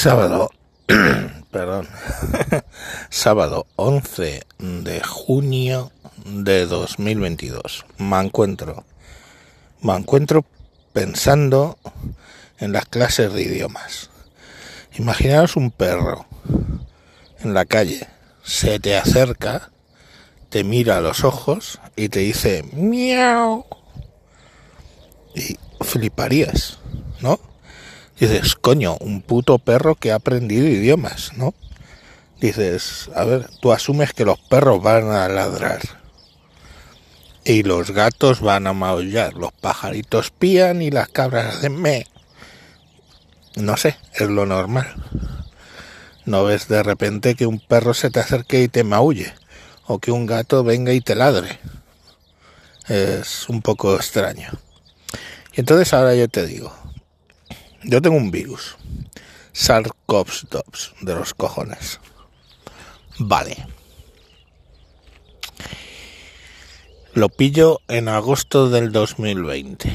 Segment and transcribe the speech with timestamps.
[0.00, 0.52] Sábado,
[1.50, 1.88] perdón,
[3.10, 5.90] sábado 11 de junio
[6.24, 7.84] de 2022.
[7.98, 8.84] Me encuentro,
[9.80, 10.44] me encuentro
[10.92, 11.78] pensando
[12.60, 14.10] en las clases de idiomas.
[14.96, 16.26] Imaginaos un perro
[17.40, 18.06] en la calle,
[18.44, 19.72] se te acerca,
[20.48, 23.66] te mira a los ojos y te dice miau.
[25.34, 26.78] Y fliparías,
[27.20, 27.47] ¿no?
[28.20, 31.54] Dices, coño, un puto perro que ha aprendido idiomas, ¿no?
[32.40, 35.80] Dices, a ver, tú asumes que los perros van a ladrar
[37.48, 42.06] y los gatos van a maullar, los pajaritos pían y las cabras hacen me.
[43.56, 44.94] No sé, es lo normal.
[46.26, 49.32] No ves de repente que un perro se te acerque y te maulle,
[49.86, 51.58] o que un gato venga y te ladre.
[52.86, 54.50] Es un poco extraño.
[55.54, 56.70] Y entonces ahora yo te digo,
[57.82, 58.76] yo tengo un virus.
[59.54, 62.00] SARS-CoV-2 de los cojones.
[63.18, 63.66] Vale.
[67.14, 69.92] Lo pillo en agosto del 2020.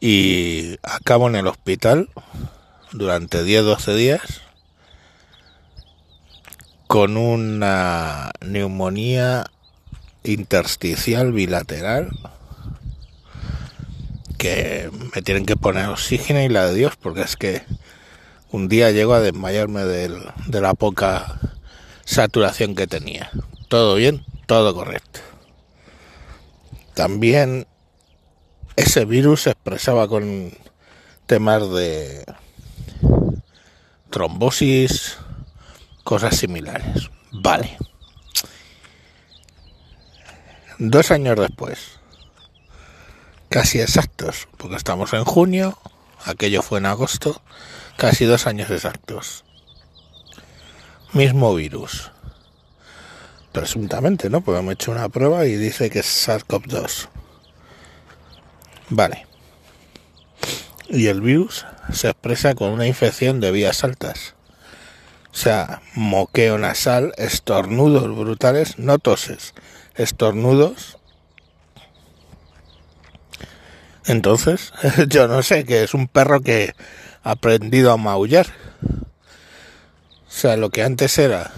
[0.00, 2.08] Y acabo en el hospital
[2.92, 4.40] durante 10-12 días
[6.86, 9.46] con una neumonía
[10.24, 12.10] intersticial bilateral
[14.40, 17.62] que me tienen que poner oxígeno y la de Dios, porque es que
[18.50, 21.38] un día llego a desmayarme de la poca
[22.06, 23.30] saturación que tenía.
[23.68, 25.20] Todo bien, todo correcto.
[26.94, 27.66] También
[28.76, 30.52] ese virus se expresaba con
[31.26, 32.24] temas de
[34.08, 35.18] trombosis,
[36.02, 37.10] cosas similares.
[37.30, 37.76] Vale.
[40.78, 41.99] Dos años después
[43.50, 45.76] casi exactos, porque estamos en junio,
[46.24, 47.42] aquello fue en agosto,
[47.96, 49.44] casi dos años exactos.
[51.12, 52.12] Mismo virus.
[53.52, 54.40] Presuntamente, ¿no?
[54.40, 57.08] Porque hemos hecho una prueba y dice que es SARS-CoV-2.
[58.90, 59.26] Vale.
[60.88, 64.36] Y el virus se expresa con una infección de vías altas.
[65.32, 69.54] O sea, moqueo nasal, estornudos brutales, no toses,
[69.96, 70.99] estornudos
[74.10, 74.72] entonces,
[75.08, 76.74] yo no sé, que es un perro que
[77.22, 78.46] ha aprendido a maullar.
[78.82, 81.52] O sea, lo que antes era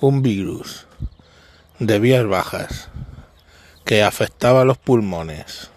[0.00, 0.86] un virus
[1.78, 2.88] de vías bajas
[3.84, 5.70] que afectaba los pulmones,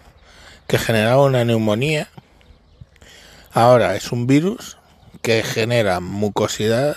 [0.66, 2.08] que generaba una neumonía,
[3.52, 4.78] ahora es un virus
[5.22, 6.96] que genera mucosidad,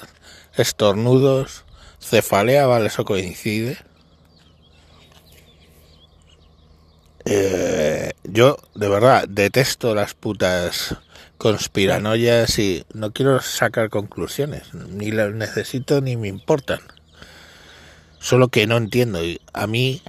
[0.56, 1.66] estornudos,
[2.00, 3.78] cefalea, vale, eso coincide
[7.28, 10.96] Eh, yo, de verdad, detesto las putas
[11.38, 14.74] conspiranoias y no quiero sacar conclusiones.
[14.74, 16.82] Ni las necesito ni me importan.
[18.20, 19.24] Solo que no entiendo.
[19.24, 20.02] Y a mí,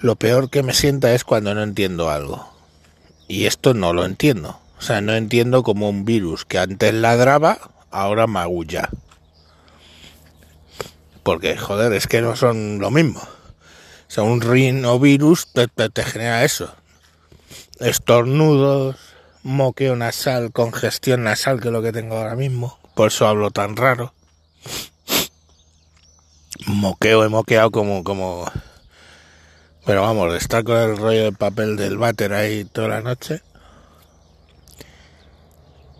[0.00, 2.50] lo peor que me sienta es cuando no entiendo algo.
[3.28, 4.58] Y esto no lo entiendo.
[4.78, 7.58] O sea, no entiendo como un virus que antes ladraba,
[7.90, 8.88] ahora magulla.
[11.22, 13.20] Porque, joder, es que no son lo mismo.
[14.12, 16.70] Sea, un rinovirus te, te, genera eso.
[17.80, 18.96] Estornudos,
[19.42, 22.78] moqueo nasal, congestión nasal, que es lo que tengo ahora mismo.
[22.94, 24.12] Por eso hablo tan raro.
[26.66, 28.44] Moqueo, he moqueado como, como...
[29.86, 33.40] Pero vamos, estar con el rollo de papel del váter ahí toda la noche.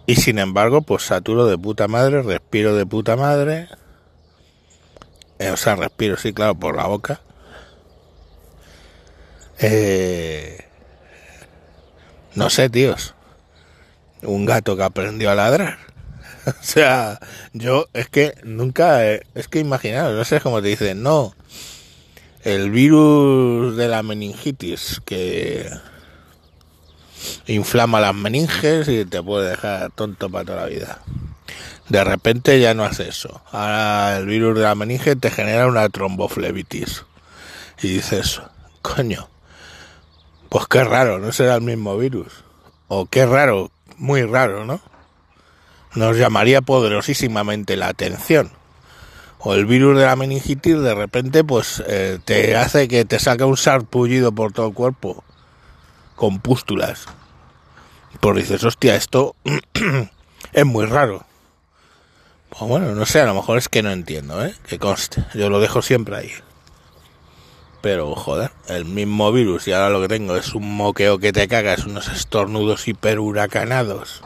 [0.05, 3.71] Y sin embargo, pues saturo de puta madre, respiro de puta madre.
[5.39, 7.23] Eh, o sea, respiro, sí, claro, por la boca.
[9.65, 10.59] Eh,
[12.35, 13.15] no sé, tíos.
[14.23, 15.79] Un gato que aprendió a ladrar.
[16.47, 17.21] o sea,
[17.53, 21.35] yo es que nunca, es que imaginaos, no sé cómo te dicen, no.
[22.43, 25.71] El virus de la meningitis que
[27.47, 30.99] inflama las meninges y te puede dejar tonto para toda la vida.
[31.89, 33.43] De repente ya no hace eso.
[33.53, 37.05] Ahora el virus de la meninge te genera una tromboflebitis.
[37.81, 38.41] Y dices,
[38.81, 39.29] coño,
[40.53, 42.45] pues qué raro, no será el mismo virus.
[42.87, 44.83] O qué raro, muy raro, ¿no?
[45.95, 48.53] Nos llamaría poderosísimamente la atención.
[49.39, 53.45] O el virus de la meningitis de repente pues eh, te hace que te saque
[53.45, 55.25] un sarpullido por todo el cuerpo.
[56.17, 57.07] Con pústulas.
[58.21, 59.35] Pues dices, hostia, esto
[60.53, 61.25] es muy raro.
[62.51, 64.55] Pues bueno, no sé, a lo mejor es que no entiendo, ¿eh?
[64.67, 65.25] Que conste.
[65.33, 66.31] Yo lo dejo siempre ahí
[67.83, 71.49] pero joder, el mismo virus y ahora lo que tengo es un moqueo que te
[71.49, 74.23] cagas, unos estornudos hiperhuracanados.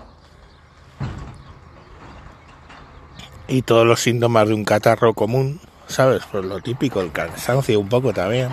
[3.49, 6.23] Y todos los síntomas de un catarro común, ¿sabes?
[6.31, 8.51] Pues lo típico, el cansancio un poco también,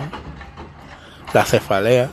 [1.34, 2.10] la cefalea.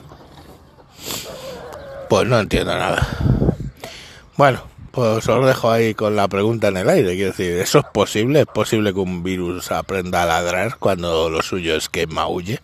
[2.09, 3.07] Pues no entiendo nada.
[4.35, 7.15] Bueno, pues os dejo ahí con la pregunta en el aire.
[7.15, 8.41] Quiero decir, ¿eso es posible?
[8.41, 12.59] ¿Es posible que un virus aprenda a ladrar cuando lo suyo es que maulle?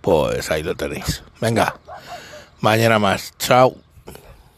[0.00, 1.22] Pues ahí lo tenéis.
[1.40, 1.76] Venga,
[2.60, 3.34] mañana más.
[3.38, 3.85] Chao.